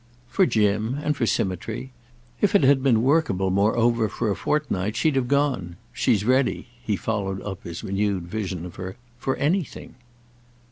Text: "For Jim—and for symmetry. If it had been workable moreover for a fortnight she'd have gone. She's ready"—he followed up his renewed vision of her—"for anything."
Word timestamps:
"For 0.29 0.47
Jim—and 0.47 1.15
for 1.15 1.27
symmetry. 1.27 1.91
If 2.41 2.55
it 2.55 2.63
had 2.63 2.81
been 2.81 3.03
workable 3.03 3.51
moreover 3.51 4.09
for 4.09 4.31
a 4.31 4.35
fortnight 4.35 4.95
she'd 4.95 5.15
have 5.15 5.27
gone. 5.27 5.75
She's 5.93 6.25
ready"—he 6.25 6.95
followed 6.95 7.39
up 7.43 7.63
his 7.63 7.83
renewed 7.83 8.23
vision 8.23 8.65
of 8.65 8.77
her—"for 8.77 9.35
anything." 9.35 9.93